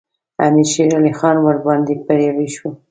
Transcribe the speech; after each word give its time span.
امیر 0.45 0.67
شېرعلي 0.73 1.13
خان 1.19 1.37
ورباندې 1.41 1.93
بریالی 2.05 2.47
شو. 2.55 2.67